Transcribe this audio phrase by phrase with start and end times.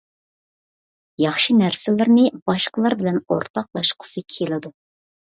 [1.23, 4.73] ياخشى نەرسىلىرىنى باشقىلار بىلەن ئورتاقلاشقۇسى كېلىدۇ.